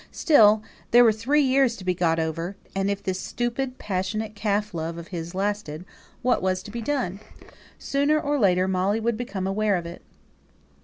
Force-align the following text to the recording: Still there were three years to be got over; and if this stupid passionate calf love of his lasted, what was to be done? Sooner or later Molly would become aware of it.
Still 0.09 0.63
there 0.89 1.03
were 1.03 1.11
three 1.11 1.43
years 1.43 1.75
to 1.75 1.83
be 1.83 1.93
got 1.93 2.17
over; 2.17 2.55
and 2.75 2.89
if 2.89 3.03
this 3.03 3.19
stupid 3.19 3.77
passionate 3.77 4.33
calf 4.33 4.73
love 4.73 4.97
of 4.97 5.09
his 5.09 5.35
lasted, 5.35 5.85
what 6.23 6.41
was 6.41 6.63
to 6.63 6.71
be 6.71 6.81
done? 6.81 7.19
Sooner 7.77 8.19
or 8.19 8.39
later 8.39 8.67
Molly 8.67 8.99
would 8.99 9.15
become 9.15 9.45
aware 9.45 9.75
of 9.75 9.85
it. 9.85 10.01